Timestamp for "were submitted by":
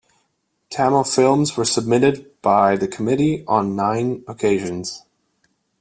1.55-2.75